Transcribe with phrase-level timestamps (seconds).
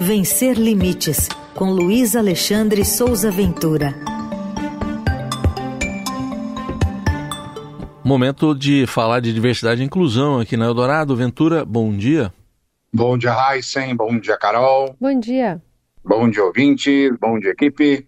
[0.00, 3.94] Vencer Limites, com Luiz Alexandre Souza Ventura.
[8.04, 11.16] Momento de falar de diversidade e inclusão aqui na Eldorado.
[11.16, 12.32] Ventura, bom dia.
[12.92, 13.96] Bom dia, Heisen.
[13.96, 14.94] Bom dia, Carol.
[15.00, 15.62] Bom dia.
[16.04, 17.10] Bom dia, ouvinte.
[17.18, 18.06] Bom dia, equipe.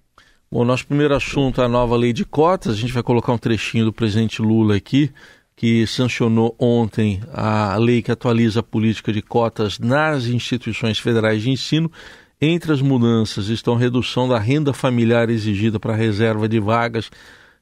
[0.52, 2.74] Bom, nosso primeiro assunto é a nova lei de cotas.
[2.74, 5.10] A gente vai colocar um trechinho do presidente Lula aqui,
[5.58, 11.50] que sancionou ontem a lei que atualiza a política de cotas nas instituições federais de
[11.50, 11.90] ensino.
[12.40, 17.10] Entre as mudanças estão redução da renda familiar exigida para a reserva de vagas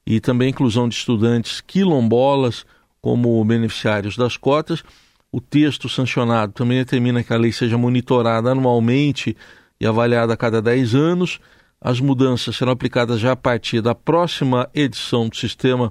[0.06, 2.66] e também a inclusão de estudantes quilombolas
[3.00, 4.84] como beneficiários das cotas.
[5.32, 9.34] O texto sancionado também determina que a lei seja monitorada anualmente
[9.80, 11.40] e avaliada a cada 10 anos.
[11.80, 15.90] As mudanças serão aplicadas já a partir da próxima edição do Sistema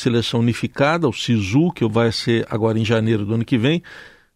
[0.00, 3.82] Seleção Unificada, o SISU, que vai ser agora em janeiro do ano que vem.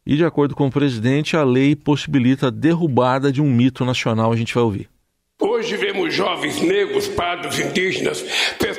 [0.06, 4.32] E, de acordo com o presidente, a lei possibilita a derrubada de um mito nacional.
[4.32, 4.88] A gente vai ouvir.
[5.40, 8.22] Hoje vemos jovens negros, pardos, indígenas,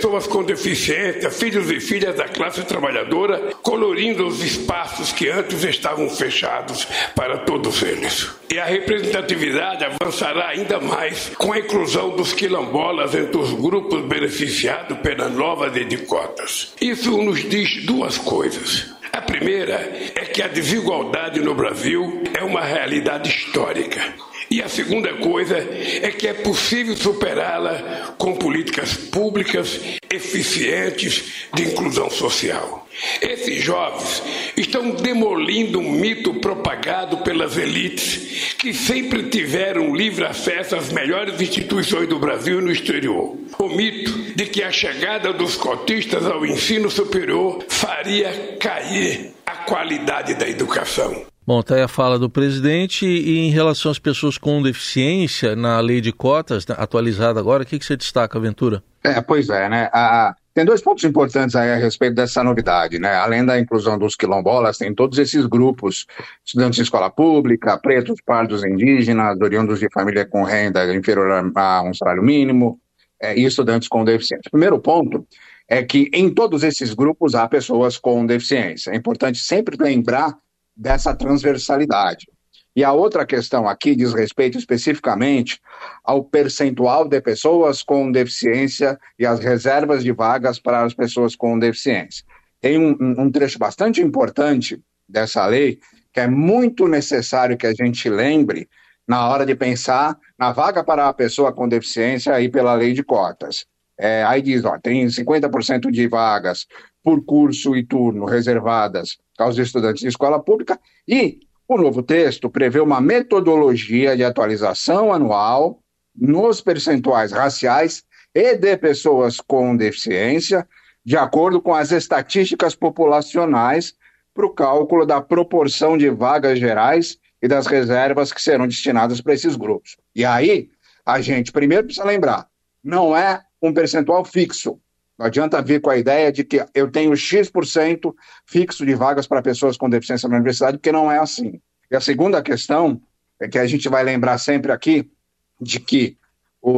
[0.02, 6.10] pessoas com deficiência, filhos e filhas da classe trabalhadora, colorindo os espaços que antes estavam
[6.10, 8.28] fechados para todos eles.
[8.52, 14.98] E a representatividade avançará ainda mais com a inclusão dos quilombolas entre os grupos beneficiados
[14.98, 16.74] pela nova lei de cotas.
[16.82, 18.90] Isso nos diz duas coisas.
[19.14, 19.76] A primeira
[20.16, 24.31] é que a desigualdade no Brasil é uma realidade histórica.
[24.52, 29.80] E a segunda coisa é que é possível superá-la com políticas públicas
[30.12, 32.86] eficientes de inclusão social.
[33.22, 34.22] Esses jovens
[34.58, 42.10] estão demolindo um mito propagado pelas elites que sempre tiveram livre acesso às melhores instituições
[42.10, 43.38] do Brasil e no exterior.
[43.58, 50.34] O mito de que a chegada dos cotistas ao ensino superior faria cair a qualidade
[50.36, 51.31] da educação.
[51.52, 55.82] Bom, está aí a fala do presidente e em relação às pessoas com deficiência na
[55.82, 58.82] lei de cotas, né, atualizada agora, o que, que você destaca, Ventura?
[59.04, 59.90] É, pois é, né?
[59.92, 63.16] A, tem dois pontos importantes aí a respeito dessa novidade, né?
[63.16, 66.06] Além da inclusão dos quilombolas, tem todos esses grupos,
[66.46, 71.94] estudantes de escola pública, pretos, pardos, indígenas, oriundos de família com renda inferior a um
[71.94, 72.80] salário mínimo,
[73.22, 74.50] é, e estudantes com deficiência.
[74.50, 75.28] Primeiro ponto
[75.68, 78.92] é que em todos esses grupos há pessoas com deficiência.
[78.92, 80.34] É importante sempre lembrar
[80.76, 82.28] dessa transversalidade.
[82.76, 85.60] E a outra questão aqui diz respeito especificamente
[86.04, 91.60] ao percentual de pessoas com deficiência e as reservas de vagas para as pessoas com
[91.60, 92.24] deficiência.
[92.62, 95.80] Tem um, um trecho bastante importante dessa lei
[96.14, 98.70] que é muito necessário que a gente lembre
[99.08, 103.04] na hora de pensar na vaga para a pessoa com deficiência aí pela lei de
[103.04, 103.66] cotas.
[104.04, 106.66] É, aí diz, ó, tem 50% de vagas
[107.04, 112.80] por curso e turno reservadas aos estudantes de escola pública e o novo texto prevê
[112.80, 115.84] uma metodologia de atualização anual
[116.16, 118.04] nos percentuais raciais
[118.34, 120.68] e de pessoas com deficiência,
[121.06, 123.94] de acordo com as estatísticas populacionais,
[124.34, 129.36] para o cálculo da proporção de vagas gerais e das reservas que serão destinadas para
[129.36, 129.96] esses grupos.
[130.16, 130.70] E aí,
[131.06, 132.48] a gente primeiro precisa lembrar:
[132.84, 134.80] não é um percentual fixo.
[135.18, 138.16] Não adianta vir com a ideia de que eu tenho X%
[138.46, 141.62] fixo de vagas para pessoas com deficiência na universidade, porque não é assim.
[141.92, 143.02] E a segunda questão
[143.40, 145.12] é que a gente vai lembrar sempre aqui
[145.60, 146.18] de que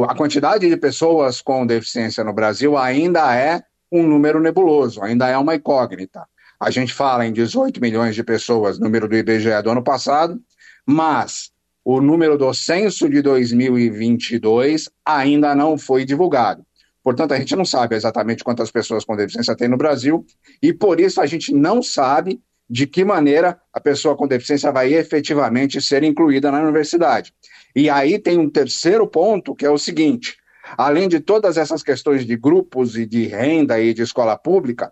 [0.08, 5.38] a quantidade de pessoas com deficiência no Brasil ainda é um número nebuloso, ainda é
[5.38, 6.26] uma incógnita.
[6.58, 10.40] A gente fala em 18 milhões de pessoas, número do IBGE do ano passado,
[10.86, 11.52] mas
[11.84, 16.64] o número do censo de 2022 ainda não foi divulgado.
[17.04, 20.24] Portanto, a gente não sabe exatamente quantas pessoas com deficiência tem no Brasil
[20.62, 24.94] e por isso a gente não sabe de que maneira a pessoa com deficiência vai
[24.94, 27.34] efetivamente ser incluída na universidade.
[27.76, 30.38] E aí tem um terceiro ponto que é o seguinte:
[30.78, 34.90] além de todas essas questões de grupos e de renda e de escola pública,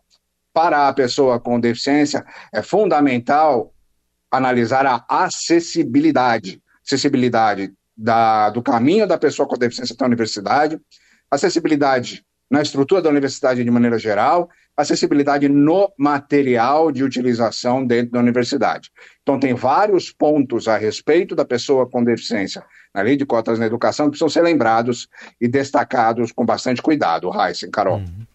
[0.52, 3.72] para a pessoa com deficiência é fundamental
[4.30, 10.80] analisar a acessibilidade acessibilidade da, do caminho da pessoa com deficiência até a universidade,
[11.32, 18.18] acessibilidade na estrutura da universidade de maneira geral, acessibilidade no material de utilização dentro da
[18.18, 18.90] universidade.
[19.22, 22.62] Então, tem vários pontos a respeito da pessoa com deficiência
[22.94, 25.08] na lei de cotas na educação que precisam ser lembrados
[25.40, 27.98] e destacados com bastante cuidado, Heisen, Carol.
[27.98, 28.26] Uhum.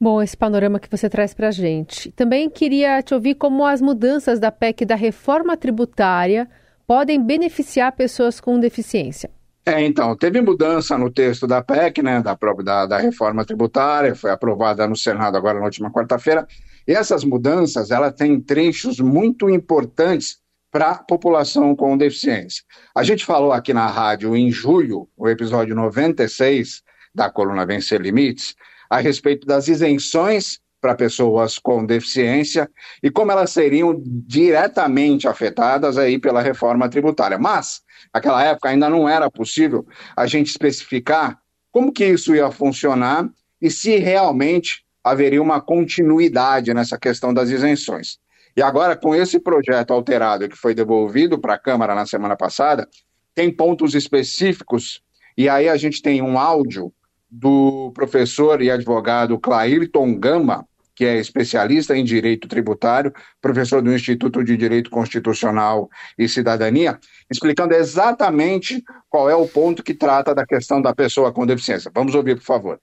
[0.00, 2.10] Bom, esse panorama que você traz para a gente.
[2.12, 6.48] Também queria te ouvir como as mudanças da PEC da reforma tributária
[6.86, 9.28] podem beneficiar pessoas com deficiência.
[9.68, 12.34] É, então, teve mudança no texto da PEC, né, da,
[12.64, 16.46] da, da reforma tributária, foi aprovada no Senado agora na última quarta-feira,
[16.86, 20.38] e essas mudanças, ela têm trechos muito importantes
[20.70, 22.64] para a população com deficiência.
[22.96, 26.82] A gente falou aqui na rádio em julho, o episódio 96
[27.14, 28.54] da coluna Vencer Limites,
[28.88, 32.70] a respeito das isenções para pessoas com deficiência
[33.02, 37.38] e como elas seriam diretamente afetadas aí pela reforma tributária.
[37.38, 37.82] Mas,
[38.14, 39.86] naquela época ainda não era possível
[40.16, 41.38] a gente especificar
[41.70, 43.28] como que isso ia funcionar
[43.60, 48.18] e se realmente haveria uma continuidade nessa questão das isenções.
[48.56, 52.88] E agora, com esse projeto alterado que foi devolvido para a Câmara na semana passada,
[53.34, 55.00] tem pontos específicos,
[55.36, 56.92] e aí a gente tem um áudio
[57.30, 60.66] do professor e advogado Clairton Gama,
[60.98, 65.88] que é especialista em direito tributário, professor do Instituto de Direito Constitucional
[66.18, 66.98] e Cidadania,
[67.30, 71.90] explicando exatamente qual é o ponto que trata da questão da pessoa com deficiência.
[71.94, 72.80] Vamos ouvir, por favor.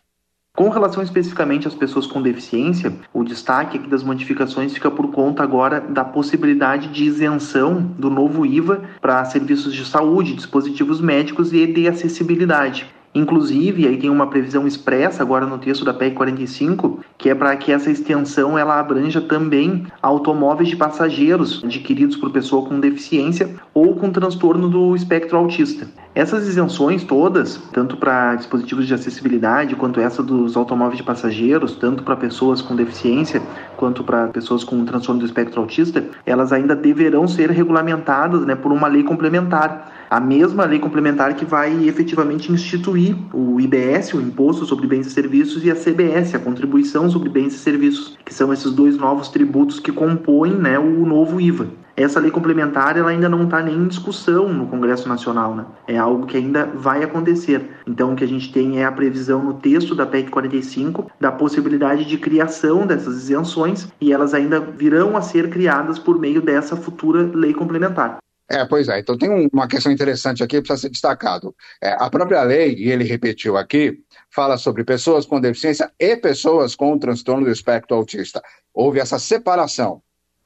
[0.56, 5.44] Com relação especificamente às pessoas com deficiência, o destaque aqui das modificações fica por conta
[5.44, 11.68] agora da possibilidade de isenção do novo IVA para serviços de saúde, dispositivos médicos e
[11.68, 12.95] de acessibilidade.
[13.16, 17.56] Inclusive, aí tem uma previsão expressa agora no texto da PEC 45, que é para
[17.56, 23.96] que essa extensão ela abranja também automóveis de passageiros adquiridos por pessoa com deficiência ou
[23.96, 25.88] com transtorno do espectro autista.
[26.14, 32.04] Essas isenções todas, tanto para dispositivos de acessibilidade quanto essa dos automóveis de passageiros, tanto
[32.04, 33.42] para pessoas com deficiência
[33.76, 38.72] quanto para pessoas com transtorno do espectro autista, elas ainda deverão ser regulamentadas né, por
[38.72, 44.66] uma lei complementar a mesma lei complementar que vai efetivamente instituir o IBS, o Imposto
[44.66, 48.54] sobre Bens e Serviços, e a CBS, a Contribuição sobre Bens e Serviços, que são
[48.54, 51.68] esses dois novos tributos que compõem né, o novo IVA.
[51.98, 55.66] Essa lei complementar ela ainda não está nem em discussão no Congresso Nacional, né?
[55.88, 57.70] É algo que ainda vai acontecer.
[57.88, 61.32] Então, o que a gente tem é a previsão no texto da PEC 45 da
[61.32, 66.76] possibilidade de criação dessas isenções e elas ainda virão a ser criadas por meio dessa
[66.76, 68.18] futura lei complementar.
[68.50, 69.00] É, pois é.
[69.00, 71.56] Então tem uma questão interessante aqui que precisa ser destacado.
[71.82, 74.00] É, a própria lei, e ele repetiu aqui,
[74.30, 78.42] fala sobre pessoas com deficiência e pessoas com transtorno do espectro autista.
[78.74, 80.02] Houve essa separação.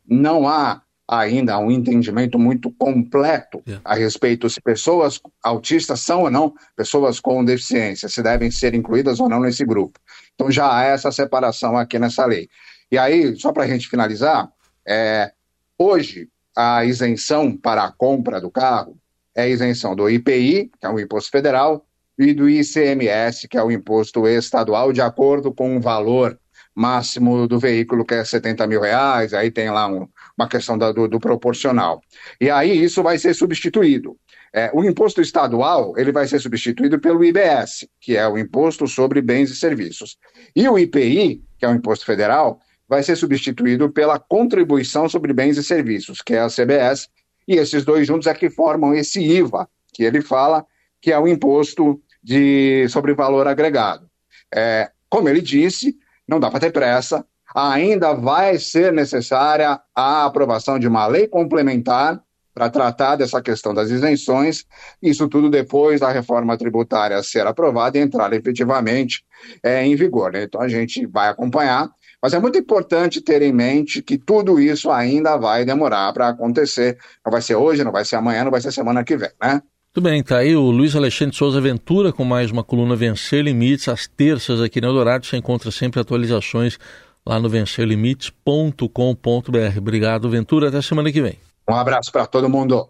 [0.08, 3.82] Não há ainda um entendimento muito completo yeah.
[3.84, 9.20] a respeito se pessoas autistas são ou não pessoas com deficiência, se devem ser incluídas
[9.20, 10.00] ou não nesse grupo.
[10.36, 12.48] Então já há essa separação aqui nessa lei.
[12.92, 14.50] E aí, só para a gente finalizar,
[14.88, 15.32] é,
[15.78, 18.96] hoje a isenção para a compra do carro
[19.36, 21.86] é a isenção do IPI, que é o imposto federal,
[22.18, 26.38] e do ICMS, que é o imposto estadual, de acordo com o valor
[26.80, 30.94] máximo do veículo, que é 70 mil reais, aí tem lá um, uma questão da,
[30.94, 32.02] do, do, proporcional.
[32.40, 34.18] E aí isso vai ser substituído.
[34.54, 39.22] É, o imposto estadual ele vai ser substituído pelo IBS, que é o Imposto sobre
[39.22, 40.18] Bens e Serviços.
[40.56, 45.58] E o IPI, que é o Imposto Federal, vai ser substituído pela Contribuição sobre Bens
[45.58, 47.10] e Serviços, que é a CBS,
[47.48, 50.66] e esses dois juntos é que formam esse IVA, que ele fala
[51.02, 54.10] que é o imposto de sobre valor agregado.
[54.54, 55.96] É, como ele disse,
[56.30, 62.22] não dá para ter pressa, ainda vai ser necessária a aprovação de uma lei complementar
[62.54, 64.66] para tratar dessa questão das isenções,
[65.02, 69.24] isso tudo depois da reforma tributária ser aprovada e entrar efetivamente
[69.64, 70.32] é, em vigor.
[70.34, 70.44] Né?
[70.44, 71.90] Então a gente vai acompanhar
[72.22, 76.98] mas é muito importante ter em mente que tudo isso ainda vai demorar para acontecer.
[77.26, 79.62] Não vai ser hoje, não vai ser amanhã, não vai ser semana que vem, né?
[79.96, 83.88] Muito bem, tá aí o Luiz Alexandre Souza Ventura com mais uma coluna Vencer Limites,
[83.88, 85.26] às terças aqui no Eldorado.
[85.26, 86.78] Você encontra sempre atualizações
[87.26, 89.78] lá no vencerlimites.com.br.
[89.80, 90.70] Obrigado, Ventura.
[90.70, 91.40] Até semana que vem.
[91.68, 92.88] Um abraço para todo mundo.